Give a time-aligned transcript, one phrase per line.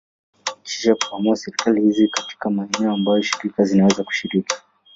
[0.63, 4.55] Kisha kuamua serikali hizi katika maeneo ambayo shirika zinaweza kushiriki.